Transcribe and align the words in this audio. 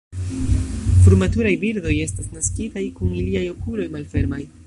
Frumaturaj 1.07 1.51
birdoj 1.65 1.93
estas 2.07 2.31
naskitaj 2.39 2.85
kun 2.97 3.13
iliaj 3.21 3.45
okuloj 3.53 3.89
malfermaj. 3.97 4.43